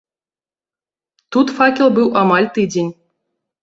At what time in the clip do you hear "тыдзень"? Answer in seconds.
2.59-2.95